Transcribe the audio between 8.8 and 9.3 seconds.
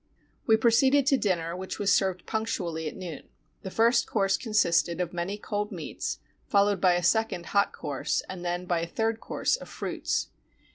third